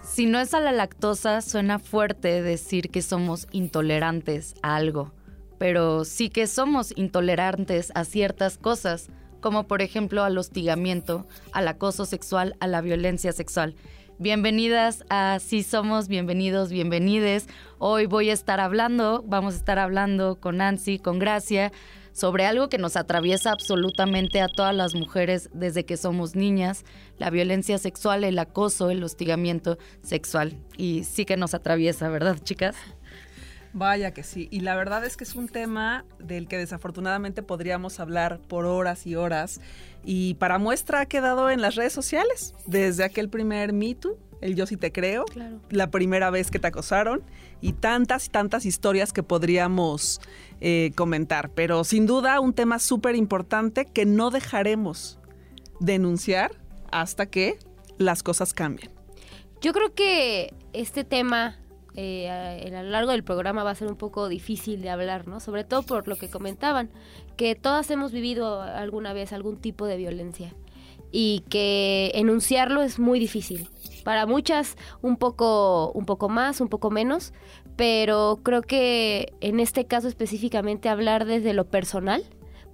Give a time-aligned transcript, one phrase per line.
[0.00, 5.12] Si no es a la lactosa, suena fuerte decir que somos intolerantes a algo,
[5.58, 9.10] pero sí que somos intolerantes a ciertas cosas,
[9.42, 13.76] como por ejemplo al hostigamiento, al acoso sexual, a la violencia sexual.
[14.18, 17.46] Bienvenidas a Sí Somos, bienvenidos, bienvenides.
[17.76, 21.72] Hoy voy a estar hablando, vamos a estar hablando con Nancy, con Gracia,
[22.16, 26.82] sobre algo que nos atraviesa absolutamente a todas las mujeres desde que somos niñas,
[27.18, 30.56] la violencia sexual, el acoso, el hostigamiento sexual.
[30.78, 32.74] Y sí que nos atraviesa, ¿verdad, chicas?
[33.74, 34.48] Vaya que sí.
[34.50, 39.06] Y la verdad es que es un tema del que desafortunadamente podríamos hablar por horas
[39.06, 39.60] y horas.
[40.02, 42.54] Y para muestra ha quedado en las redes sociales.
[42.64, 45.24] Desde aquel primer Me Too, el Yo sí te creo,
[45.70, 47.22] la primera vez que te acosaron
[47.60, 50.20] y tantas y tantas historias que podríamos
[50.60, 51.50] eh, comentar.
[51.50, 55.18] Pero sin duda un tema súper importante que no dejaremos
[55.80, 56.52] denunciar
[56.90, 57.58] hasta que
[57.98, 58.90] las cosas cambien.
[59.60, 61.58] Yo creo que este tema
[61.94, 65.40] eh, a, lo largo del programa va a ser un poco difícil de hablar, ¿no?
[65.40, 66.90] Sobre todo por lo que comentaban,
[67.36, 70.54] que todas hemos vivido alguna vez algún tipo de violencia
[71.12, 73.68] y que enunciarlo es muy difícil.
[74.04, 77.32] Para muchas un poco, un poco más, un poco menos,
[77.76, 82.24] pero creo que en este caso específicamente hablar desde lo personal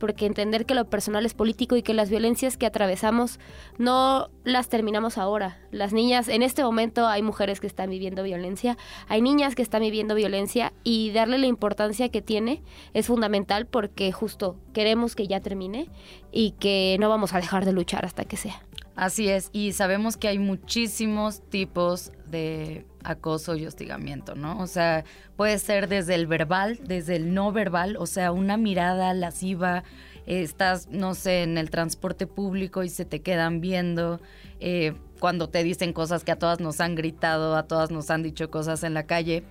[0.03, 3.39] porque entender que lo personal es político y que las violencias que atravesamos
[3.79, 5.61] no las terminamos ahora.
[5.71, 9.83] Las niñas, en este momento hay mujeres que están viviendo violencia, hay niñas que están
[9.83, 15.39] viviendo violencia y darle la importancia que tiene es fundamental porque justo queremos que ya
[15.39, 15.89] termine
[16.33, 18.61] y que no vamos a dejar de luchar hasta que sea.
[18.95, 24.61] Así es, y sabemos que hay muchísimos tipos de acoso y hostigamiento, ¿no?
[24.61, 25.05] O sea,
[25.37, 29.83] puede ser desde el verbal, desde el no verbal, o sea, una mirada lasciva,
[30.27, 34.21] estás, no sé, en el transporte público y se te quedan viendo,
[34.61, 38.23] eh, cuando te dicen cosas que a todas nos han gritado, a todas nos han
[38.23, 39.43] dicho cosas en la calle.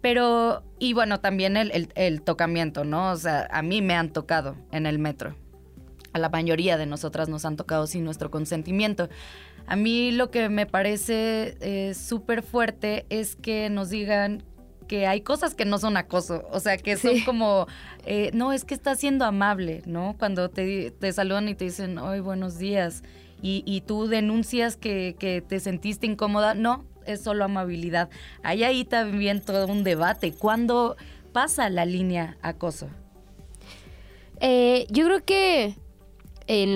[0.00, 3.12] Pero, y bueno, también el, el tocamiento, ¿no?
[3.12, 5.36] O sea, a mí me han tocado en el metro
[6.12, 9.08] a la mayoría de nosotras nos han tocado sin nuestro consentimiento.
[9.66, 14.42] A mí lo que me parece eh, súper fuerte es que nos digan
[14.88, 17.66] que hay cosas que no son acoso, o sea, que son como,
[18.04, 20.16] eh, no, es que está siendo amable, ¿no?
[20.18, 23.02] Cuando te, te saludan y te dicen, hoy buenos días,
[23.40, 28.08] y, y tú denuncias que, que, te sentiste incómoda, no, es solo amabilidad.
[28.42, 30.32] Hay ahí también todo un debate.
[30.32, 30.96] ¿Cuándo
[31.32, 32.88] pasa la línea acoso?
[34.40, 35.76] Eh, yo creo que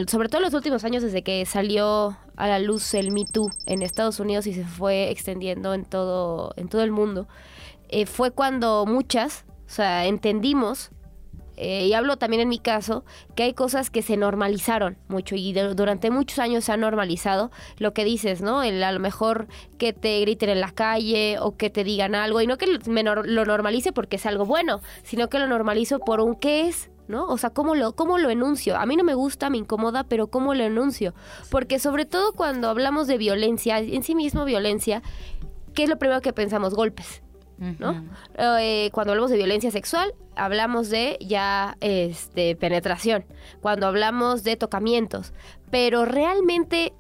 [0.06, 3.50] sobre todo en los últimos años desde que salió a la luz el Me Too
[3.66, 7.27] en Estados Unidos y se fue extendiendo en todo, en todo el mundo,
[7.88, 10.91] eh, fue cuando muchas, o sea, entendimos,
[11.56, 13.04] eh, y hablo también en mi caso,
[13.34, 17.94] que hay cosas que se normalizaron mucho y durante muchos años se ha normalizado lo
[17.94, 18.62] que dices, ¿no?
[18.62, 19.48] El, a lo mejor
[19.78, 23.44] que te griten en la calle o que te digan algo, y no que lo
[23.44, 27.27] normalice porque es algo bueno, sino que lo normalizo por un qué es, ¿no?
[27.27, 28.77] O sea, ¿cómo lo, ¿cómo lo enuncio?
[28.77, 31.15] A mí no me gusta, me incomoda, pero ¿cómo lo enuncio?
[31.50, 35.03] Porque sobre todo cuando hablamos de violencia, en sí mismo violencia,
[35.75, 36.75] ¿qué es lo primero que pensamos?
[36.75, 37.22] Golpes.
[37.59, 38.05] ¿no?
[38.37, 43.25] Eh, cuando hablamos de violencia sexual, hablamos de ya este penetración.
[43.61, 45.33] Cuando hablamos de tocamientos.
[45.71, 46.93] Pero realmente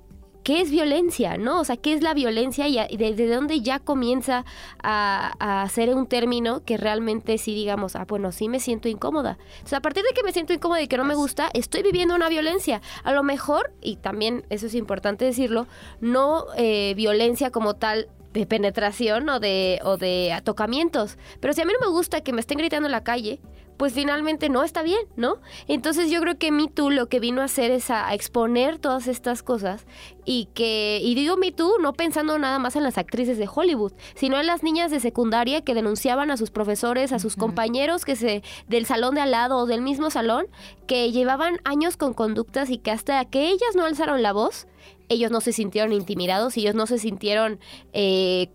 [0.46, 1.58] qué es violencia, ¿no?
[1.58, 4.44] O sea, qué es la violencia y desde dónde ya comienza
[4.80, 9.38] a, a, ser un término que realmente sí digamos, ah, bueno, sí me siento incómoda.
[9.64, 12.14] Sea, a partir de que me siento incómoda y que no me gusta, estoy viviendo
[12.14, 12.80] una violencia.
[13.02, 15.66] A lo mejor, y también eso es importante decirlo,
[16.00, 21.18] no eh, violencia como tal de penetración o de, o de tocamientos.
[21.40, 23.40] Pero si a mí no me gusta que me estén gritando en la calle,
[23.76, 25.38] pues finalmente no está bien, ¿no?
[25.68, 29.06] Entonces yo creo que Me Too lo que vino a hacer es a, exponer todas
[29.08, 29.86] estas cosas
[30.24, 33.92] y que, y digo Me Too no pensando nada más en las actrices de Hollywood,
[34.14, 38.16] sino en las niñas de secundaria que denunciaban a sus profesores, a sus compañeros que
[38.16, 40.46] se, del salón de al lado o del mismo salón,
[40.86, 44.66] que llevaban años con conductas y que hasta que ellas no alzaron la voz,
[45.08, 47.60] ellos no se sintieron intimidados, ellos no se sintieron...
[47.92, 48.48] Eh,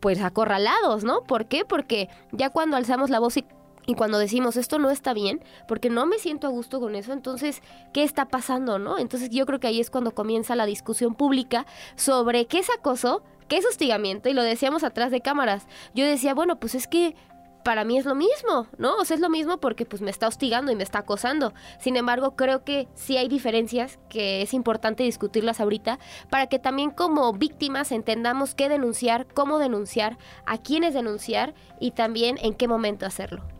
[0.00, 1.22] pues acorralados, ¿no?
[1.22, 1.64] ¿Por qué?
[1.64, 3.44] Porque ya cuando alzamos la voz y
[3.88, 7.14] y cuando decimos esto no está bien, porque no me siento a gusto con eso,
[7.14, 7.62] entonces,
[7.94, 8.98] ¿qué está pasando, no?
[8.98, 11.64] Entonces yo creo que ahí es cuando comienza la discusión pública
[11.96, 15.66] sobre qué es acoso, qué es hostigamiento, y lo decíamos atrás de cámaras.
[15.94, 17.16] Yo decía, bueno, pues es que
[17.64, 18.94] para mí es lo mismo, ¿no?
[18.96, 21.54] O sea, es lo mismo porque pues me está hostigando y me está acosando.
[21.80, 25.98] Sin embargo, creo que sí hay diferencias que es importante discutirlas ahorita
[26.28, 32.36] para que también como víctimas entendamos qué denunciar, cómo denunciar, a quiénes denunciar y también
[32.42, 33.57] en qué momento hacerlo.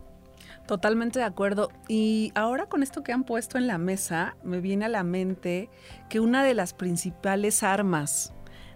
[0.68, 1.70] Totalmente de acuerdo.
[1.88, 5.70] Y ahora con esto que han puesto en la mesa, me viene a la mente
[6.10, 8.34] que una de las principales armas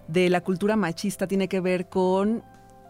[0.09, 2.43] de la cultura machista tiene que ver con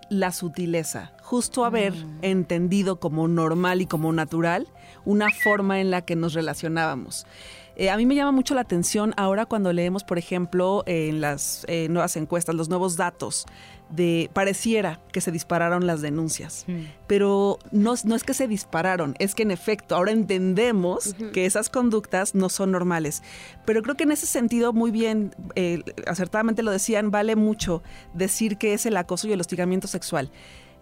[0.09, 2.19] la sutileza, justo haber Mm.
[2.23, 4.69] entendido como normal y como natural
[5.05, 7.27] una forma en la que nos relacionábamos.
[7.77, 11.65] Eh, a mí me llama mucho la atención ahora cuando leemos, por ejemplo, en las
[11.69, 13.47] eh, nuevas encuestas, los nuevos datos,
[13.89, 16.85] de pareciera que se dispararon las denuncias Mm.
[17.07, 21.69] pero no, no es que se dispararon, es que en efecto ahora entendemos que esas
[21.69, 23.23] conductas no son normales.
[23.67, 27.83] Pero creo que en ese sentido, muy bien, eh, acertadamente lo decían, vale mucho
[28.15, 30.31] decir que es el acoso y el hostigamiento sexual.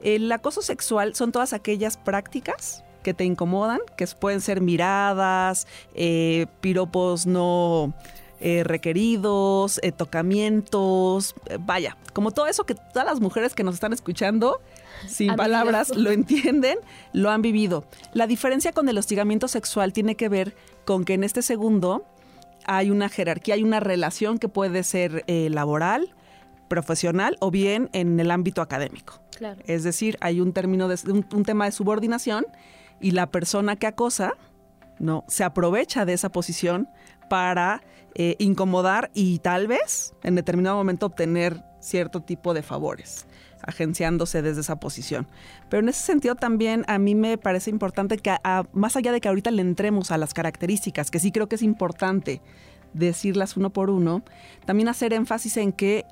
[0.02, 6.46] El acoso sexual son todas aquellas prácticas que te incomodan, que pueden ser miradas, eh,
[6.60, 7.94] piropos no
[8.42, 13.92] eh, requeridos, eh, tocamientos, vaya, como todo eso que todas las mujeres que nos están
[13.92, 14.62] escuchando,
[15.06, 16.78] sin palabras, lo entienden,
[17.12, 17.84] lo han vivido.
[18.14, 20.56] La diferencia con el hostigamiento sexual tiene que ver
[20.86, 22.06] con que en este segundo
[22.64, 26.14] hay una jerarquía, hay una relación que puede ser eh, laboral,
[26.68, 29.20] profesional o bien en el ámbito académico.
[29.36, 29.60] Claro.
[29.66, 32.46] Es decir, hay un término de un, un tema de subordinación
[33.00, 34.34] y la persona que acosa
[34.98, 36.88] no se aprovecha de esa posición
[37.28, 37.82] para
[38.14, 43.26] eh, incomodar y tal vez en determinado momento obtener cierto tipo de favores
[43.62, 45.26] agenciándose desde esa posición.
[45.68, 48.34] Pero en ese sentido también a mí me parece importante que
[48.72, 51.62] más allá de que ahorita le entremos a las características, que sí creo que es
[51.62, 52.40] importante
[52.92, 54.22] decirlas uno por uno,
[54.64, 56.04] también hacer énfasis en que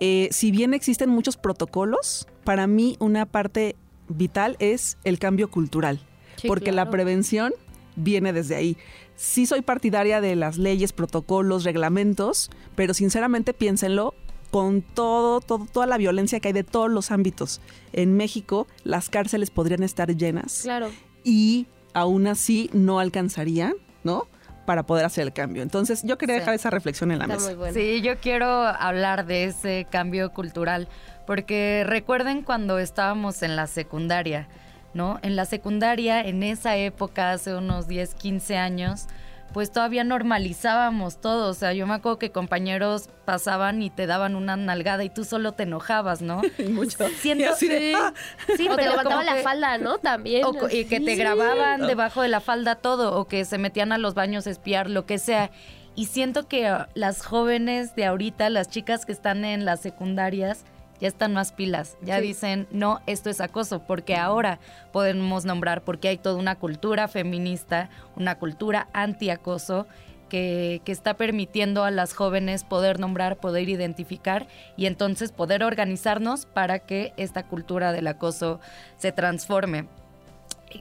[0.00, 3.76] eh, si bien existen muchos protocolos, para mí una parte
[4.08, 6.00] vital es el cambio cultural,
[6.36, 7.52] Sí, porque la prevención
[7.96, 8.76] viene desde ahí.
[9.16, 14.14] Sí soy partidaria de las leyes, protocolos, reglamentos, pero sinceramente piénsenlo
[14.50, 17.60] con todo, todo, toda la violencia que hay de todos los ámbitos.
[17.92, 20.90] En México las cárceles podrían estar llenas Claro.
[21.24, 23.74] y aún así no alcanzarían,
[24.04, 24.26] ¿no?
[24.66, 25.62] Para poder hacer el cambio.
[25.62, 26.40] Entonces yo quería Sí.
[26.40, 27.46] dejar esa reflexión en la Está mesa.
[27.48, 27.74] muy bueno.
[27.74, 30.88] Sí, yo quiero hablar de ese cambio cultural,
[31.26, 34.48] porque recuerden cuando estábamos en la secundaria,
[34.96, 35.18] ¿no?
[35.22, 39.06] En la secundaria, en esa época, hace unos 10, 15 años,
[39.52, 41.48] pues todavía normalizábamos todo.
[41.50, 45.24] O sea, yo me acuerdo que compañeros pasaban y te daban una nalgada y tú
[45.24, 46.42] solo te enojabas, ¿no?
[46.58, 47.06] Y mucho.
[47.20, 48.12] Siento Y así de, sí, "Ah".
[48.56, 49.98] sí, o te pero levantaban la que- falda, ¿no?
[49.98, 50.44] También.
[50.44, 51.16] o y que te Sí.
[51.16, 54.90] grababan debajo de la falda todo, o que se metían a los baños a espiar,
[54.90, 55.50] lo que sea.
[55.94, 60.64] Y siento que ah, las jóvenes de ahorita, las chicas que están en las secundarias,
[61.00, 61.96] ya están más pilas.
[62.02, 62.22] Ya Sí.
[62.28, 64.58] dicen, no, esto es acoso, porque ahora
[64.92, 69.86] podemos nombrar, porque hay toda una cultura feminista, una cultura antiacoso.
[70.28, 76.46] Que, que está permitiendo a las jóvenes poder nombrar, poder identificar y entonces poder organizarnos
[76.46, 78.58] para que esta cultura del acoso
[78.98, 79.86] se transforme.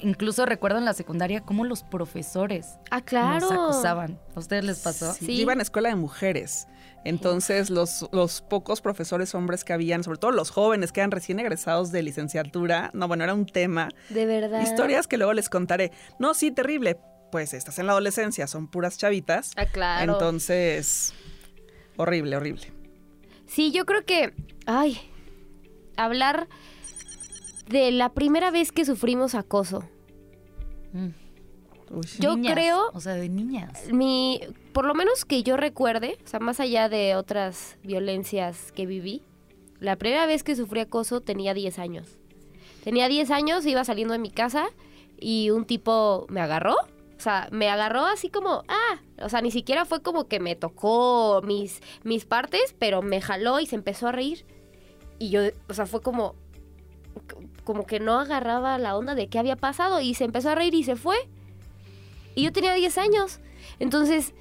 [0.01, 3.39] Incluso recuerdo en la secundaria cómo los profesores Ah, claro.
[3.39, 4.17] nos acusaban.
[4.35, 5.13] ¿A ustedes les pasó?
[5.13, 5.35] Sí, Sí.
[5.35, 6.67] Yo iba en escuela de mujeres.
[7.05, 11.39] Entonces, los, los pocos profesores hombres que habían, sobre todo los jóvenes que eran recién
[11.39, 13.89] egresados de licenciatura, no, bueno, era un tema.
[14.09, 14.61] De verdad.
[14.61, 15.91] Historias que luego les contaré.
[16.19, 16.97] No, sí, terrible.
[17.31, 19.51] Pues estás en la adolescencia, son puras chavitas.
[19.55, 20.13] Ah, claro.
[20.13, 21.13] Entonces,
[21.95, 22.71] horrible, horrible.
[23.45, 24.33] Sí, yo creo que.
[24.65, 24.99] Ay.
[25.97, 26.47] Hablar
[27.69, 29.87] de la primera vez que sufrimos acoso.
[30.91, 31.09] Mm.
[31.91, 32.05] Uy.
[32.19, 33.91] Yo Niñas, creo- O sea, de niñas.
[33.91, 34.39] Mi.
[34.73, 39.21] Por lo menos que yo recuerde, o sea, más allá de otras violencias que viví,
[39.79, 42.17] la primera vez que sufrí acoso tenía 10 años.
[42.83, 44.67] Tenía 10 años, iba saliendo de mi casa
[45.19, 46.75] y un tipo me agarró.
[46.75, 50.55] O sea, me agarró así como, ah, o sea, ni siquiera fue como que me
[50.55, 54.45] tocó mis, mis partes, pero me jaló y se empezó a reír.
[55.17, 56.35] Y yo, o sea, fue como,
[57.63, 60.75] como que no agarraba la onda de qué había pasado y se empezó a reír
[60.75, 61.15] y se fue.
[62.35, 63.39] Y yo tenía 10 años.
[63.79, 64.33] Entonces,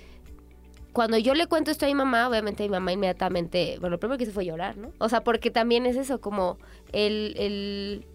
[0.92, 4.18] cuando yo le cuento esto a mi mamá, obviamente mi mamá inmediatamente, bueno, lo primero
[4.18, 4.92] que hizo fue llorar, ¿no?
[4.98, 6.58] O sea, porque también es eso, como
[6.92, 8.06] el, el...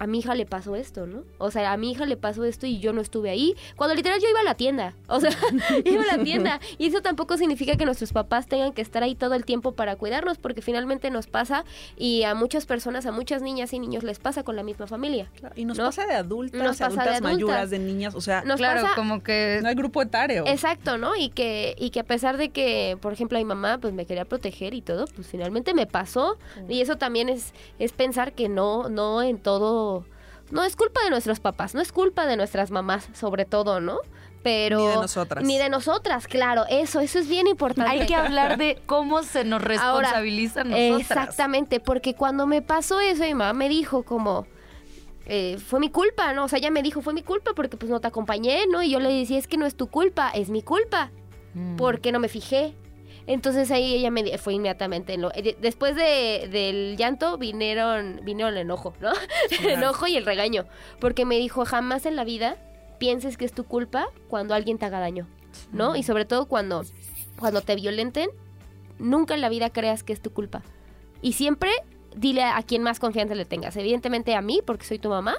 [0.00, 1.22] A mi hija le pasó esto, ¿no?
[1.38, 3.54] O sea, a mi hija le pasó esto y yo no estuve ahí.
[3.76, 4.94] Cuando literal yo iba a la tienda.
[5.08, 5.30] O sea,
[5.84, 6.58] iba a la tienda.
[6.78, 9.96] Y eso tampoco significa que nuestros papás tengan que estar ahí todo el tiempo para
[9.96, 11.64] cuidarnos, porque finalmente nos pasa
[11.98, 15.30] y a muchas personas, a muchas niñas y niños les pasa con la misma familia.
[15.38, 15.84] Claro, Y nos ¿No?
[15.84, 17.32] pasa de adultas, Nos de pasa de adultas adultas.
[17.34, 20.44] mayuras, de niñas, o sea, Nos claro, pasa como que no hay grupo etario.
[20.46, 21.14] Exacto, ¿no?
[21.14, 24.06] Y que, y que a pesar de que, por ejemplo, a mi mamá pues me
[24.06, 26.38] quería proteger y todo, pues finalmente me pasó.
[26.68, 29.89] Y eso también es, es pensar que no, no en todo,
[30.50, 33.98] no es culpa de nuestros papás, no es culpa de nuestras mamás, sobre todo, ¿no?
[34.42, 35.44] Pero Ni de nosotras.
[35.44, 37.90] Ni de nosotras, claro, eso, eso es bien importante.
[37.90, 39.68] hay que hablar de cómo se nos Ahora,
[40.08, 41.00] responsabiliza a nosotras.
[41.00, 44.46] Exactamente, porque cuando me pasó eso, mi mamá me dijo como,
[45.26, 46.44] eh, fue mi culpa, ¿no?
[46.44, 48.82] O sea, ella me dijo, fue mi culpa porque pues no te acompañé, ¿no?
[48.82, 51.10] Y yo le decía, es que no es tu culpa, es mi culpa,
[51.52, 51.76] Mm.
[51.76, 52.74] porque no me fijé.
[53.32, 58.54] Entonces ahí ella me fue inmediatamente, en lo- eh, después de, del llanto vinieron, vinieron
[58.54, 59.12] el enojo, ¿no?
[59.62, 60.66] el enojo y el regaño,
[60.98, 62.56] porque me dijo, jamás en la vida
[62.98, 65.28] pienses que es tu culpa cuando alguien te haga daño,
[65.72, 65.94] ¿no?
[65.96, 66.82] Y sobre todo cuando,
[67.38, 68.30] cuando te violenten,
[68.98, 70.62] nunca en la vida creas que es tu culpa.
[71.22, 71.70] Y siempre
[72.16, 73.76] dile a quien más confianza le tengas.
[73.76, 75.36] Evidentemente a mí, porque soy tu mamá,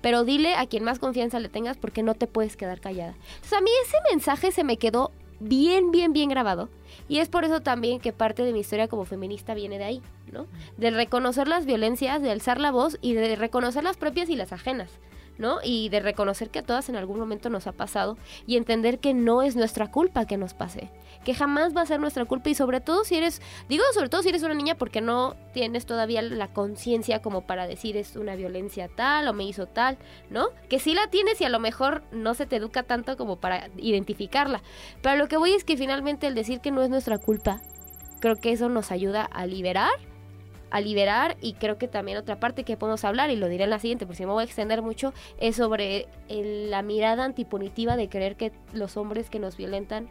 [0.00, 3.14] pero dile a quien más confianza le tengas porque no te puedes quedar callada.
[3.34, 6.70] Entonces a mí ese mensaje se me quedó bien, bien, bien grabado.
[7.08, 10.02] Y es por eso también que parte de mi historia como feminista viene de ahí,
[10.32, 10.46] ¿no?
[10.76, 14.52] De reconocer las violencias, de alzar la voz y de reconocer las propias y las
[14.52, 14.90] ajenas.
[15.36, 15.58] ¿no?
[15.64, 19.14] Y de reconocer que a todas en algún momento nos ha pasado y entender que
[19.14, 20.90] no es nuestra culpa que nos pase,
[21.24, 24.22] que jamás va a ser nuestra culpa y sobre todo si eres, digo sobre todo
[24.22, 28.36] si eres una niña porque no tienes todavía la conciencia como para decir es una
[28.36, 29.98] violencia tal o me hizo tal,
[30.30, 30.48] ¿no?
[30.68, 33.68] Que sí la tienes y a lo mejor no se te educa tanto como para
[33.76, 34.62] identificarla,
[35.02, 37.60] pero lo que voy es que finalmente el decir que no es nuestra culpa,
[38.20, 39.90] creo que eso nos ayuda a liberar
[40.70, 43.70] a liberar y creo que también otra parte que podemos hablar y lo diré en
[43.70, 47.96] la siguiente porque si me voy a extender mucho es sobre el- la mirada antipunitiva
[47.96, 50.08] de creer que los hombres que nos violentan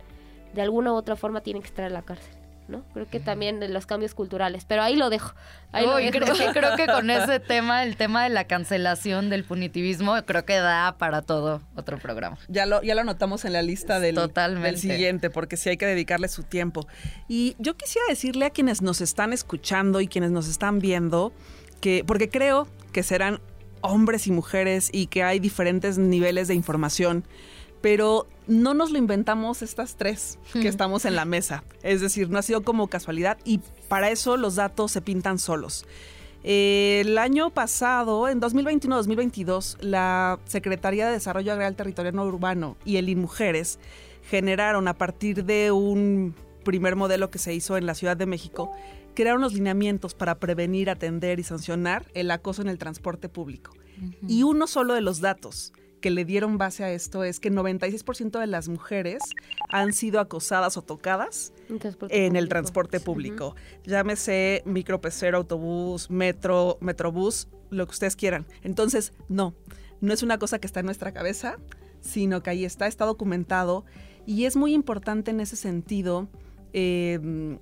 [0.54, 2.34] de alguna u otra forma tienen que estar en la cárcel.
[2.68, 2.84] ¿no?
[2.94, 5.34] Creo que también de los cambios culturales, pero ahí lo dejo.
[5.72, 6.12] Ahí lo dejo.
[6.12, 10.46] creo, que, creo que con ese tema, el tema de la cancelación del punitivismo, creo
[10.46, 12.38] que da para todo otro programa.
[12.48, 15.86] Ya lo, ya lo anotamos en la lista del, del siguiente, porque sí hay que
[15.86, 16.88] dedicarle su tiempo.
[17.28, 21.34] Y yo quisiera decirle a quienes nos están escuchando y quienes nos están viendo,
[21.82, 23.42] que, porque creo que serán
[23.82, 27.26] hombres y mujeres y que hay diferentes niveles de información,
[27.84, 31.66] pero no nos lo inventamos estas tres que estamos en la mesa.
[31.84, 33.60] Es decir, no ha sido como casualidad y
[33.90, 35.86] para eso los datos se pintan solos.
[36.46, 42.96] Eh, el año pasado, en 2021-2022, la Secretaría de Desarrollo Agrario Territorial no Urbano y
[42.96, 43.80] el INMujeres
[44.30, 48.72] generaron a partir de un primer modelo que se hizo en la Ciudad de México,
[49.14, 53.74] crearon los lineamientos para prevenir, atender y sancionar el acoso en el transporte público.
[54.26, 58.38] Y uno solo de los datos que le dieron base a esto es que 96%
[58.38, 59.24] de las mujeres
[59.70, 62.50] han sido acosadas o tocadas En transporte en el público.
[62.50, 63.56] transporte público.
[63.86, 68.46] Llámese micropecero, autobús, metro, metrobús, lo que ustedes quieran.
[68.64, 69.56] Entonces, no,
[70.02, 71.58] no es una cosa que está en nuestra cabeza,
[72.02, 73.86] sino que ahí está, está documentado
[74.26, 76.28] y es muy importante en ese sentido.
[76.74, 77.58] eh,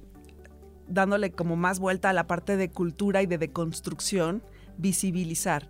[0.87, 4.43] dándole como más vuelta a la parte de cultura y de deconstrucción,
[4.77, 5.69] visibilizar.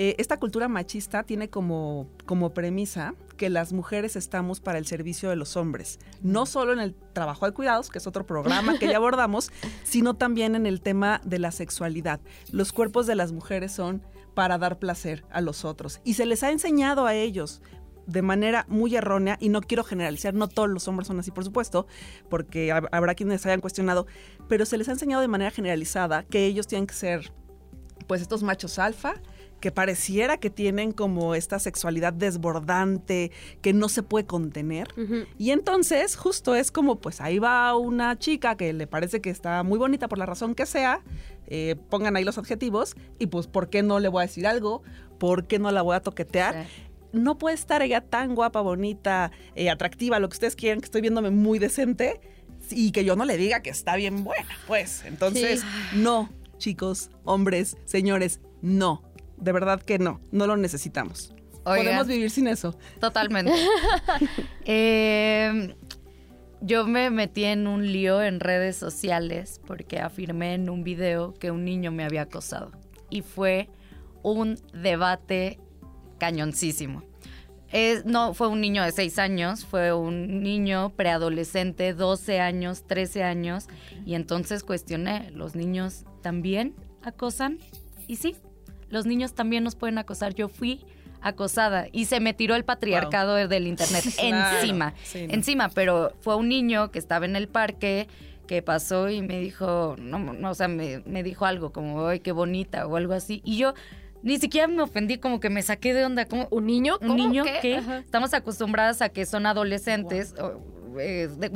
[0.00, 5.28] Eh, esta cultura machista tiene como, como premisa que las mujeres estamos para el servicio
[5.28, 8.86] de los hombres, no solo en el trabajo de cuidados, que es otro programa que
[8.86, 9.50] ya abordamos,
[9.82, 12.20] sino también en el tema de la sexualidad.
[12.52, 14.00] Los cuerpos de las mujeres son
[14.34, 17.60] para dar placer a los otros y se les ha enseñado a ellos
[18.06, 21.42] de manera muy errónea, y no quiero generalizar, no todos los hombres son así, por
[21.44, 21.88] supuesto,
[22.30, 24.06] porque hab- habrá quienes hayan cuestionado,
[24.48, 27.32] pero se les ha enseñado de manera generalizada que ellos tienen que ser,
[28.06, 29.14] pues, estos machos alfa,
[29.60, 34.88] que pareciera que tienen como esta sexualidad desbordante, que no se puede contener.
[35.36, 39.62] Y entonces, justo es como, pues ahí va una chica que le parece que está
[39.62, 41.02] muy bonita por la razón que sea,
[41.46, 44.82] eh, pongan ahí los adjetivos, y pues, ¿por qué no le voy a decir algo?
[45.18, 46.64] ¿Por qué no la voy a toquetear?
[46.64, 46.82] Sí.
[47.12, 51.00] no puede estar ella tan guapa, bonita, eh, atractiva, lo que ustedes quieran, que estoy
[51.00, 52.20] viéndome muy decente
[52.70, 55.04] y que yo no le diga que está bien buena, pues.
[55.06, 55.62] Entonces,
[55.94, 59.02] no, chicos, hombres, señores, no.
[59.40, 61.32] De verdad que no, no lo necesitamos.
[61.64, 61.84] Oigan.
[61.86, 62.76] Podemos vivir sin eso.
[63.00, 63.52] Totalmente.
[64.64, 65.74] Eh,
[66.60, 71.50] yo me metí en un lío en redes sociales porque afirmé en un video que
[71.50, 72.72] un niño me había acosado.
[73.10, 73.68] Y fue
[74.22, 75.58] un debate
[76.18, 77.02] cañoncísimo.
[77.70, 83.22] Es- no fue un niño de 6 años, fue un niño preadolescente, 12 años, 13
[83.22, 83.66] años.
[84.04, 87.58] Y entonces cuestioné, ¿los niños también acosan?
[88.06, 88.36] Y sí,
[88.90, 90.34] los niños también nos pueden acosar.
[90.34, 90.84] Yo fui
[91.20, 95.34] acosada y se me tiró el patriarcado del internet Claro, encima, sí, no.
[95.34, 98.08] encima, pero fue un niño que estaba en el parque
[98.46, 102.20] que pasó y me dijo, no, no o sea, me, me dijo algo como, ay,
[102.20, 103.42] qué bonita o algo así.
[103.44, 103.74] Y yo
[104.22, 106.98] ni siquiera me ofendí, como que me saqué de onda, como, ¿Un niño?
[107.00, 107.14] un ¿Cómo?
[107.14, 110.60] niño que estamos acostumbradas a que son adolescentes o,
[110.98, 111.48] eh, de,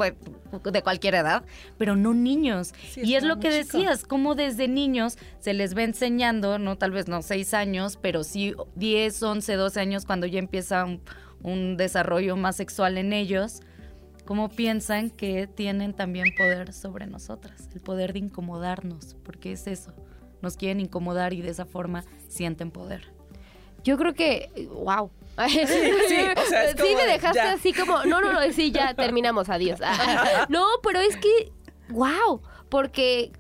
[0.71, 1.45] de cualquier edad,
[1.79, 2.73] pero no niños.
[2.91, 3.79] Sí, y es lo que muy chico.
[3.79, 8.25] decías, como desde niños se les va enseñando, no tal vez no seis años, pero
[8.25, 11.01] sí 10, 11, 12 años cuando ya empieza un,
[11.43, 13.61] un desarrollo más sexual en ellos,
[14.25, 19.93] cómo piensan que tienen también poder sobre nosotras, el poder de incomodarnos, porque es eso,
[20.41, 23.13] nos quieren incomodar y de esa forma sienten poder.
[23.85, 25.11] yo creo que, wow.
[25.49, 25.59] Sí,
[26.37, 27.53] o sea, es Sí como me de, dejaste ya.
[27.53, 29.81] así como, no, no, no, sí, ya terminamos, adiós.
[30.49, 31.53] No, pero es que,
[31.91, 33.33] wow, porque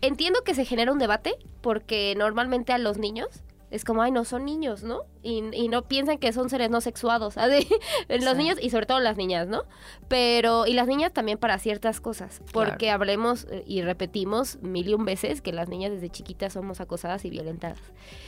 [0.00, 3.28] entiendo que se genera un debate, porque normalmente a los niños
[3.70, 5.02] es como, ay, no son niños, ¿no?
[5.22, 7.36] Y, y no piensan que son seres no sexuados,
[8.08, 8.34] los Sí.
[8.38, 9.64] niños y sobre todo las niñas, ¿no?
[10.08, 14.94] Pero, y las niñas también para ciertas cosas, porque hablemos eh, y repetimos mil y
[14.94, 17.78] un veces que las niñas desde chiquitas somos acosadas y violentadas.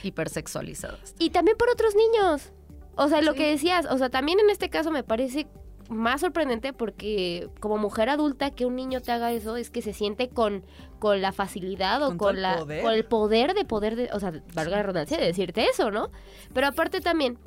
[0.03, 1.15] Hipersexualizadas.
[1.19, 2.53] Y también por otros niños.
[2.97, 5.47] O sea, lo que decías, o sea, también en este caso me parece
[5.89, 9.93] más sorprendente porque como mujer adulta que un niño te haga eso es que se
[9.93, 10.65] siente con,
[11.01, 12.83] con la facilidad o Con con, la, poder.
[12.83, 16.11] con el poder de poder, de, o sea, valga la redundancia de decirte eso, ¿no?
[16.55, 17.39] Pero aparte también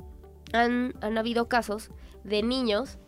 [0.52, 1.90] han, han habido casos
[2.22, 2.98] de niños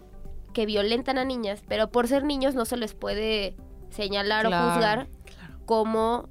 [0.55, 3.57] que violentan a niñas, pero por ser niños no se les puede
[3.91, 5.59] señalar Claro, o juzgar Claro.
[5.67, 6.29] como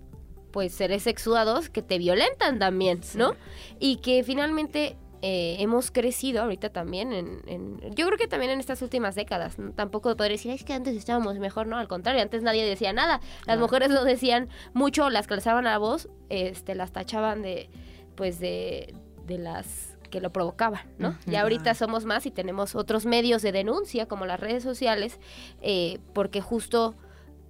[0.52, 3.36] pues seres sexuados que te violentan también, ¿no?
[3.78, 8.60] Y que finalmente eh, hemos crecido ahorita también en, en- Yo creo que también en
[8.60, 9.58] estas últimas décadas.
[9.58, 9.72] ¿no?
[9.72, 11.78] Tampoco podría decir, es que antes estábamos mejor, ¿no?
[11.78, 13.22] Al contrario, antes nadie decía nada.
[13.48, 17.70] Las mujeres no decían mucho, las que alzaban la voz, este, las tachaban de,
[18.16, 18.94] pues de,
[19.26, 21.18] de las que lo provocaban, ¿no?
[21.26, 21.76] Y ahorita Ah.
[21.76, 25.20] somos más y tenemos otros medios de denuncia, como las redes sociales,
[25.62, 26.94] eh, porque justo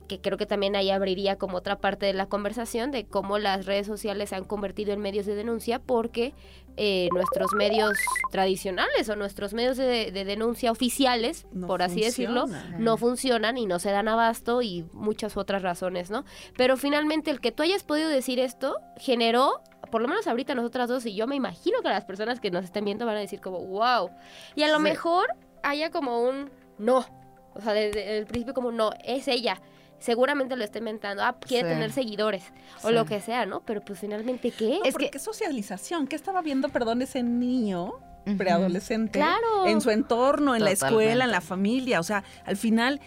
[0.08, 3.66] que creo que también ahí abriría como otra parte de la conversación de cómo las
[3.66, 6.34] redes sociales se han convertido en medios de denuncia porque
[6.78, 7.94] eh, nuestros medios
[8.32, 12.46] tradicionales o nuestros medios de, de denuncia oficiales, No por así decirlo,
[12.78, 16.26] no funcionan y no se dan abasto y muchas otras razones, ¿no?
[16.58, 20.90] Pero finalmente el que tú hayas podido decir esto generó, por lo menos ahorita nosotras
[20.90, 23.40] dos y yo me imagino que las personas que nos estén viendo van a decir
[23.40, 24.10] como, wow.
[24.56, 24.84] Y a lo Sí.
[24.84, 25.28] mejor
[25.64, 27.06] haya como un no.
[27.54, 29.62] O sea, desde el principio como no, es ella.
[30.00, 31.24] Seguramente lo está inventando.
[31.24, 31.74] Ah, quiere Sí.
[31.75, 32.44] tener seguidores.
[32.84, 32.94] O Sí.
[32.94, 33.62] lo que sea, ¿no?
[33.62, 34.78] Pero pues finalmente, ¿qué?
[34.80, 37.94] No, Es porque que- socialización, ¿qué estaba viendo, perdón, ese niño
[38.38, 39.65] preadolescente Claro.
[39.67, 42.00] en su entorno, en la escuela, en la familia?
[42.00, 43.00] O sea, al final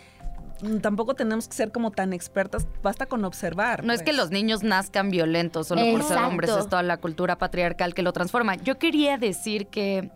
[0.61, 3.85] mm, tampoco tenemos que ser como tan expertas, basta con observar.
[3.85, 4.17] No es que pues.
[4.17, 8.13] los niños nazcan violentos solo por ser hombres, es toda la cultura patriarcal que lo
[8.13, 8.57] transforma.
[8.57, 10.11] Yo quería decir que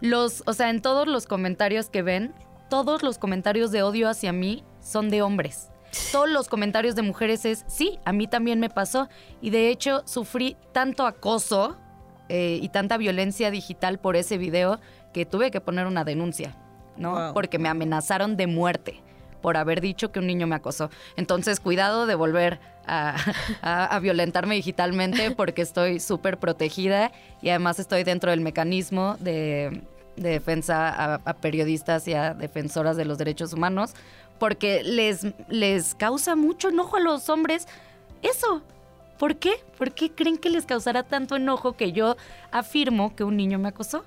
[0.00, 2.34] los, o sea, en todos los comentarios que ven,
[2.68, 5.70] todos los comentarios de odio hacia mí son de hombres.
[6.12, 9.08] Todos los comentarios de mujeres es, sí, a mí también me pasó.
[9.40, 11.76] Y de hecho sufrí tanto acoso
[12.28, 14.80] eh, y tanta violencia digital por ese video
[15.12, 16.54] que tuve que poner una denuncia,
[16.96, 17.12] ¿no?
[17.12, 17.34] Wow.
[17.34, 19.00] Porque me amenazaron de muerte
[19.40, 20.90] por haber dicho que un niño me acosó.
[21.16, 23.16] Entonces, cuidado de volver a,
[23.62, 29.82] a- a violentarme digitalmente porque estoy súper protegida y además estoy dentro del mecanismo de,
[30.16, 33.94] de defensa a, a periodistas y a defensoras de los derechos humanos
[34.38, 37.66] porque les, les causa mucho enojo a los hombres
[38.22, 38.62] eso.
[39.18, 39.54] ¿Por qué?
[39.76, 42.16] ¿Por qué creen que les causará tanto enojo que yo
[42.52, 44.04] afirmo que un niño me acosó?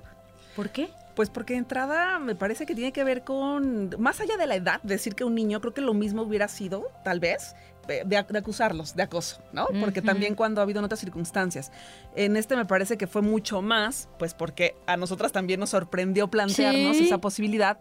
[0.56, 0.88] ¿Por qué?
[1.14, 4.54] Pues porque de entrada me parece que tiene que ver con, más allá de la
[4.54, 7.54] edad, decir que un niño, creo que lo mismo hubiera sido, tal vez,
[7.86, 9.66] de, de acusarlos de acoso, ¿no?
[9.80, 10.06] Porque Ujú.
[10.06, 11.70] también cuando ha habido en otras circunstancias.
[12.16, 16.28] En este me parece que fue mucho más, pues porque a nosotras también nos sorprendió
[16.28, 17.04] plantearnos Sí.
[17.04, 17.78] esa posibilidad,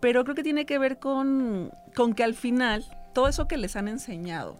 [0.00, 3.76] pero creo que tiene que ver con, con que al final todo eso que les
[3.76, 4.56] han enseñado,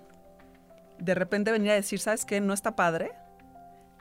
[0.98, 2.40] de repente venir a decir, ¿sabes qué?
[2.40, 3.12] No está padre,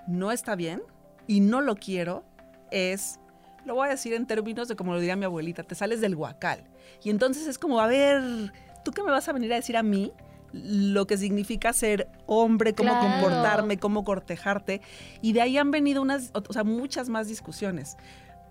[0.07, 0.81] no está bien
[1.27, 2.23] y no lo quiero,
[2.71, 3.19] es,
[3.65, 6.15] lo voy a decir en términos de como lo diría mi abuelita, te sales del
[6.15, 6.63] guacal.
[7.03, 8.51] Y entonces es como, a ver,
[8.83, 10.11] ¿tú qué me vas a venir a decir a mí?
[10.53, 13.05] lo que significa ser hombre, cómo Claro.
[13.05, 14.81] comportarme, cómo cortejarte.
[15.21, 17.97] Y de ahí han venido unas, o sea, muchas más discusiones.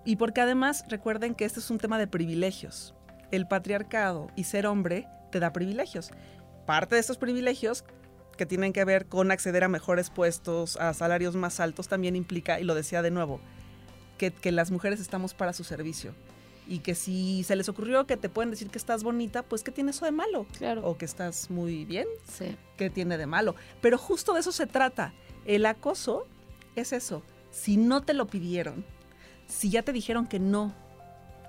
[0.07, 2.93] Y porque además recuerden que este es un tema de privilegios.
[3.29, 6.11] El patriarcado y ser hombre te da privilegios.
[6.65, 7.83] Parte de estos privilegios
[8.37, 12.57] que tienen que ver con acceder a mejores puestos, a salarios más altos, también implica,
[12.57, 13.41] y lo decía de nuevo,
[14.17, 16.13] que, que las mujeres estamos para su servicio.
[16.65, 19.71] Y que si se les ocurrió que te pueden decir que estás bonita, pues ¿qué
[19.71, 20.47] tiene eso de malo?
[20.57, 20.87] Claro.
[20.87, 22.55] O que estás muy bien, Sí.
[22.77, 23.55] ¿qué tiene de malo?
[23.81, 25.13] Pero justo de eso se trata.
[25.43, 26.27] El acoso
[26.77, 27.23] es eso.
[27.51, 28.85] Si no te lo pidieron,
[29.47, 30.73] si ya te dijeron que no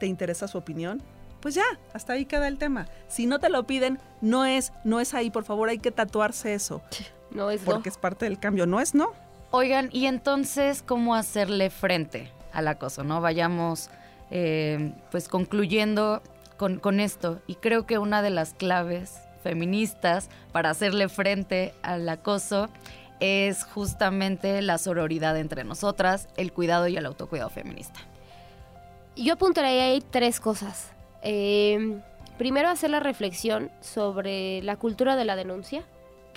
[0.01, 1.03] te interesa su opinión,
[1.41, 2.87] pues ya, hasta ahí queda el tema.
[3.09, 6.55] Si no te lo piden, no es, no es ahí, por favor, hay que tatuarse
[6.55, 6.83] eso,
[7.31, 7.73] No es no.
[7.73, 9.13] porque es parte del cambio, no es no.
[9.51, 13.05] Oigan, y entonces, ¿cómo hacerle frente al acoso?
[13.05, 13.21] ¿No?
[13.21, 13.91] Vayamos
[14.31, 16.23] eh, pues concluyendo
[16.57, 17.41] con, con esto.
[17.47, 22.69] Y creo que una de las claves feministas para hacerle frente al acoso
[23.21, 28.01] es justamente la sororidad entre nosotras, el cuidado y el autocuidado feminista.
[29.17, 30.93] Yo apuntaría ahí tres cosas.
[31.23, 31.99] Eh,
[32.37, 35.83] primero, hacer la reflexión sobre la cultura de la denuncia,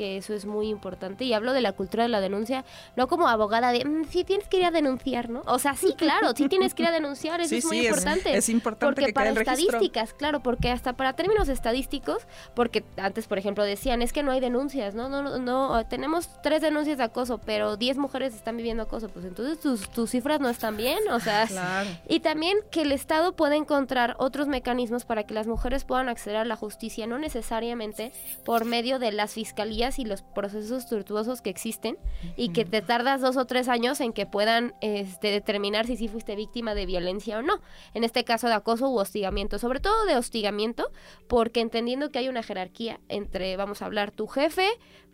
[0.02, 1.26] que eso es muy importante.
[1.26, 4.48] Y hablo de la cultura de la denuncia, no como abogada de, mm, sí tienes
[4.48, 5.44] que ir a denunciar, ¿no?
[5.46, 8.36] O sea, sí, claro, sí tienes que ir a denunciar, eso es muy importante.
[8.36, 13.64] Es, importante porque para estadísticas, claro, porque hasta para términos estadísticos, porque antes, por ejemplo,
[13.64, 15.08] decían, es que no hay denuncias, ¿no?
[15.08, 19.26] No, no, no tenemos tres denuncias de acoso, pero diez mujeres están viviendo acoso, pues
[19.26, 21.90] entonces tus, tus cifras no están bien, o sea, claro.
[22.10, 26.38] y también que el Estado puede encontrar otros mecanismos para que las mujeres puedan acceder
[26.38, 28.12] a la justicia, no necesariamente
[28.44, 31.98] por medio de las fiscalías y los procesos tortuosos que existen
[32.36, 36.08] y que te tardas dos o tres años en que puedan este, determinar si sí
[36.08, 37.60] fuiste víctima de violencia o no.
[37.94, 40.92] En este caso de acoso u hostigamiento, sobre todo de hostigamiento,
[41.28, 44.68] porque entendiendo que hay una jerarquía entre, vamos a hablar, tu jefe,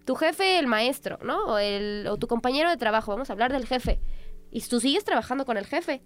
[0.06, 1.46] tu jefe, el maestro, ¿no?
[1.46, 4.00] O, el, o tu compañero de trabajo, vamos a hablar del jefe.
[4.52, 6.02] Y tú sigues trabajando con el jefe.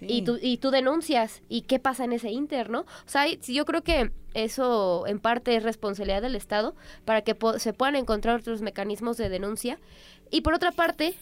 [0.00, 1.42] Y, tú, y tú denuncias.
[1.48, 2.80] ¿Y qué pasa en ese inter, no?
[2.80, 7.72] O sea, yo creo que eso en parte es responsabilidad del Estado para que se
[7.72, 9.78] puedan encontrar otros mecanismos de denuncia.
[10.30, 11.14] Y por otra parte,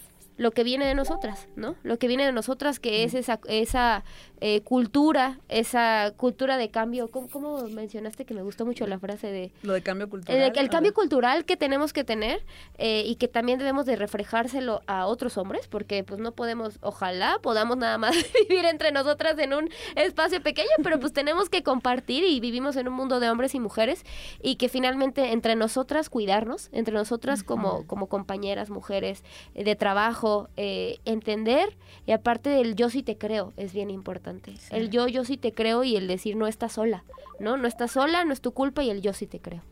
[0.42, 1.76] lo que viene de nosotras, ¿no?
[1.84, 4.04] Lo que viene de nosotras, que es esa, esa
[4.40, 7.08] eh, cultura, esa cultura de cambio.
[7.08, 9.52] ¿Cómo, mencionaste que me gustó mucho la frase de...
[9.62, 10.36] Lo de cambio cultural.
[10.36, 12.44] El, el cambio cultural que tenemos que tener
[12.76, 17.38] eh, y que también debemos de reflejárselo a otros hombres, porque pues no podemos, ojalá
[17.40, 18.16] podamos nada más
[18.48, 22.88] vivir entre nosotras en un espacio pequeño, pero pues tenemos que compartir y vivimos en
[22.88, 24.04] un mundo de hombres y mujeres
[24.42, 29.22] y que finalmente entre nosotras cuidarnos, entre nosotras como, como compañeras, mujeres
[29.54, 34.54] eh, de trabajo, entender y aparte del yo sí te creo es bien importante.
[34.70, 37.04] El yo, yo sí te creo y el decir no estás sola,
[37.38, 37.56] ¿no?
[37.56, 39.62] No estás sola, no es tu culpa y el yo sí te creo.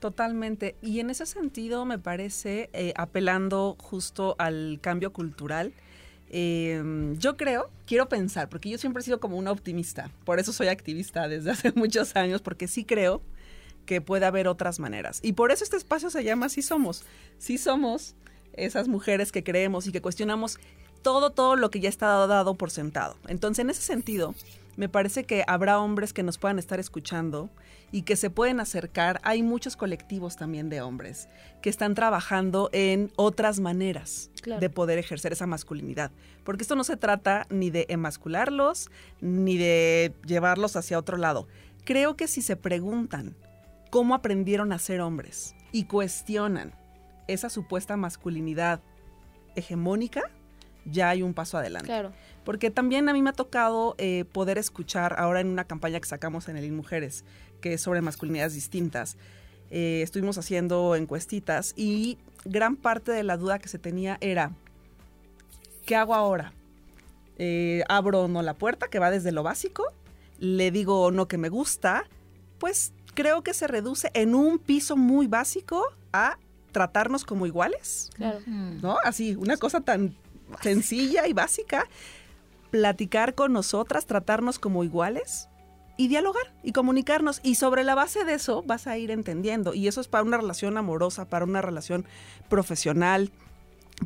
[0.00, 0.76] Totalmente.
[0.82, 5.72] Y en ese sentido me parece, eh, apelando justo al cambio cultural,
[6.30, 10.52] em, yo creo, quiero pensar, porque yo siempre he sido como una optimista, por eso
[10.52, 13.20] soy activista desde hace muchos años, porque sí creo
[13.84, 15.20] que puede haber otras maneras.
[15.22, 17.04] Y por eso este espacio se llama Sí Somos.
[17.38, 18.14] Sí somos
[18.54, 20.58] esas mujeres que creemos y que cuestionamos
[21.02, 23.16] todo, todo lo que ya está dado por sentado.
[23.26, 24.34] Entonces, en ese sentido,
[24.76, 27.50] me parece que habrá hombres que nos puedan estar escuchando
[27.92, 29.20] y que se pueden acercar.
[29.24, 31.28] Hay muchos colectivos también de hombres
[31.60, 36.10] que están trabajando en otras maneras de poder ejercer esa masculinidad.
[36.44, 41.46] Porque esto no se trata ni de emascularlos, ni de llevarlos hacia otro lado.
[41.84, 43.34] Creo que si se preguntan
[43.90, 46.72] cómo aprendieron a ser hombres y cuestionan
[47.32, 48.80] esa supuesta masculinidad
[49.56, 50.22] hegemónica,
[50.84, 51.86] ya hay un paso adelante.
[51.86, 52.12] Claro.
[52.44, 56.06] Porque también a mí me ha tocado eh, poder escuchar ahora en una campaña que
[56.06, 57.24] sacamos en el IN Mujeres,
[57.60, 59.16] que es sobre masculinidades distintas.
[59.70, 64.52] Eh, estuvimos haciendo encuestitas y gran parte de la duda que se tenía era,
[65.86, 66.52] ¿qué hago ahora?
[67.38, 69.84] Eh, ¿Abro o no la puerta, que va desde lo básico?
[70.38, 72.04] ¿Le digo o no que me gusta?
[72.58, 76.38] Pues creo que se reduce en un piso muy básico a
[76.72, 78.10] tratarnos como iguales.
[78.14, 78.40] Claro.
[78.46, 78.98] ¿No?
[79.04, 80.16] Así, una cosa tan
[80.62, 81.86] sencilla y básica,
[82.70, 85.48] platicar con nosotras, tratarnos como iguales
[85.96, 87.40] y dialogar y comunicarnos.
[87.42, 89.74] Y sobre la base de eso vas a ir entendiendo.
[89.74, 92.06] Y eso es para una relación amorosa, para una relación
[92.48, 93.30] profesional,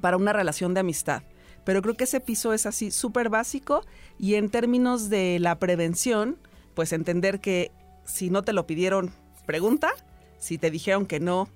[0.01, 1.23] para una relación de amistad.
[1.65, 3.85] Pero creo que ese piso es así súper básico
[4.19, 6.37] y en términos de la prevención,
[6.75, 7.73] pues entender que
[8.05, 9.13] si no te lo pidieron,
[9.47, 9.93] pregunta,
[10.39, 11.49] si te dijeron que no,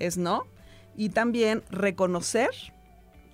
[0.00, 0.46] es no.
[0.96, 2.50] Y también reconocer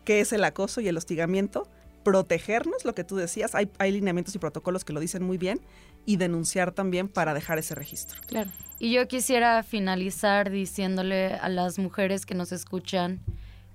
[0.04, 1.68] qué es el acoso y el hostigamiento,
[2.04, 5.60] protegernos, lo que tú decías, hay, hay lineamientos y protocolos que lo dicen muy bien,
[6.04, 8.20] y denunciar también para dejar ese registro.
[8.28, 8.50] Claro.
[8.78, 13.20] Y yo quisiera finalizar diciéndole a las mujeres que nos escuchan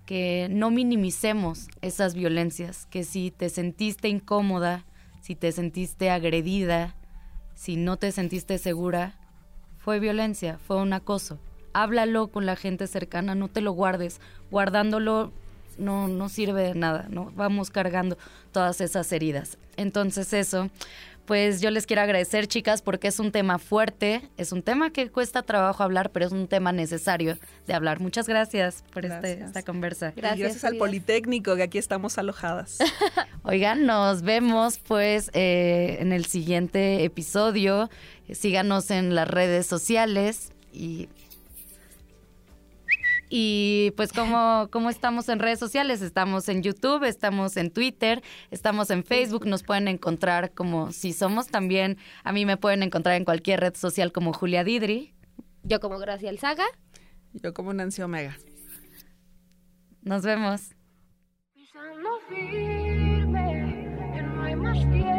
[0.06, 4.86] que no minimicemos esas violencias, que si te sentiste incómoda,
[5.22, 6.96] si te sentiste agredida,
[7.56, 9.20] si no te sentiste segura,
[9.78, 11.40] fue violencia, fue un acoso.
[11.74, 14.20] Háblalo con la gente cercana, no te lo guardes.
[14.50, 15.32] Guardándolo
[15.78, 17.32] no, no sirve de nada, ¿no?
[17.36, 18.18] Vamos cargando
[18.52, 19.58] todas esas heridas.
[19.78, 20.70] Entonces eso,
[21.26, 25.10] pues yo les quiero agradecer, chicas, porque es un tema fuerte, es un tema que
[25.10, 28.00] cuesta trabajo hablar, pero es un tema necesario de hablar.
[28.00, 30.14] Muchas gracias por Este, esta conversa.
[30.16, 32.80] Gracias, gracias al Politécnico, que aquí estamos alojadas.
[33.44, 37.90] Oigan, nos vemos pues eh, en el siguiente episodio.
[38.32, 41.10] Síganos en las redes sociales y
[43.34, 48.90] y pues como, como estamos en redes sociales, estamos en YouTube, estamos en Twitter, estamos
[48.90, 53.24] en Facebook, nos pueden encontrar como si somos también, a mí me pueden encontrar en
[53.24, 55.14] cualquier red social como Julia Didri.
[55.64, 56.66] Yo como Graciela Saga.
[57.32, 58.38] Yo como Nancy Omega.
[60.02, 60.76] Nos vemos.
[64.62, 65.11] Mujer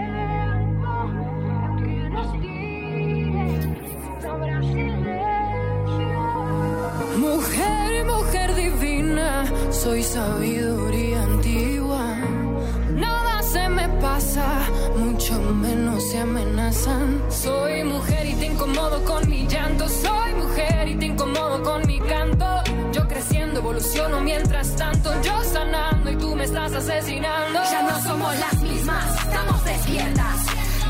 [9.73, 12.17] soy sabiduría antigua.
[12.95, 14.45] Nada se me pasa,
[14.97, 17.23] mucho menos se amenazan.
[17.31, 19.89] Soy mujer y te incomodo con mi llanto.
[19.89, 22.47] Soy mujer y te incomodo con mi canto.
[22.93, 25.11] Yo creciendo, evoluciono mientras tanto.
[25.23, 27.61] Yo sanando y tú me estás asesinando.
[27.71, 30.37] Ya no somos las mismas, estamos despiertas.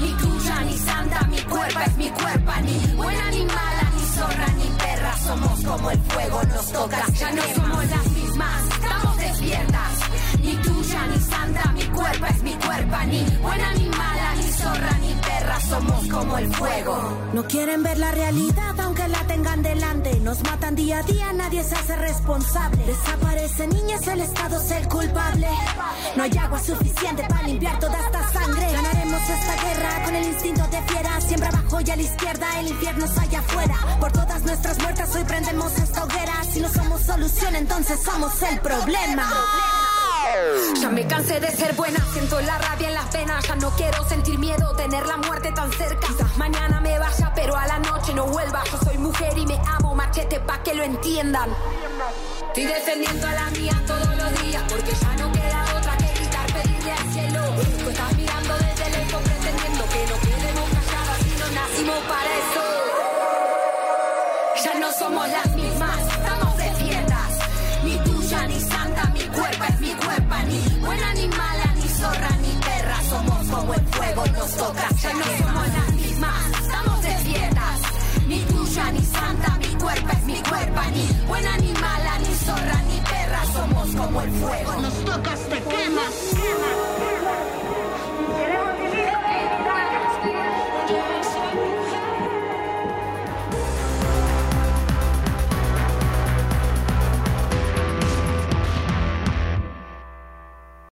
[0.00, 4.46] Ni tuya ni santa, mi cuerpo es mi cuerpo, ni buena ni mala, ni zorra
[4.58, 5.16] ni perra.
[5.18, 7.06] Somos como el fuego, nos toca.
[7.12, 8.01] Ya no somos las
[13.56, 13.90] ni
[14.36, 15.60] ni zorra ni perra.
[15.60, 16.96] Somos como el fuego.
[17.32, 20.20] No quieren ver la realidad aunque la tengan delante.
[20.20, 22.84] Nos matan día a día, nadie se hace responsable.
[22.84, 25.48] Desaparecen niñas, el Estado es el culpable.
[26.16, 28.72] No hay agua suficiente para limpiar toda esta sangre.
[28.72, 31.20] Ganaremos esta guerra con el instinto de fiera.
[31.20, 33.76] Siempre abajo y a la izquierda, el infierno está allá afuera.
[34.00, 36.44] Por todas nuestras muertas hoy prendemos esta hoguera.
[36.52, 39.26] Si no somos solución, entonces somos el problema.
[40.80, 43.46] Ya me cansé de ser buena, siento la rabia en las venas.
[43.46, 46.06] Ya no quiero sentir miedo, tener la muerte tan cerca.
[46.06, 48.62] Quizás mañana me vaya, pero a la noche no vuelva.
[48.70, 51.50] Yo soy mujer y me amo, machete pa' que lo entiendan.
[52.48, 56.46] Estoy defendiendo a la mía todos los días, porque ya no queda otra que gritar,
[56.52, 57.40] pedirle al cielo.
[57.82, 62.62] Tú estás mirando desde lejos, pretendiendo que no quedemos calladas y no nacimos para eso.
[64.64, 65.71] Ya no somos las mismas,
[73.62, 74.88] como el fuego, nos toca.
[75.00, 77.80] Ya no somos las mismas, estamos despiertas.
[78.26, 82.82] Ni tuya ni santa, mi cuerpo es mi cuerpo, ni buena ni mala, ni zorra
[82.88, 83.42] ni perra.
[83.52, 87.11] Somos como el fuego, nos toca te